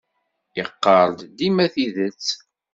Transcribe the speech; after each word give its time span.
Yeqqar-d 0.57 1.19
dima 1.37 1.65
tidet. 1.73 2.25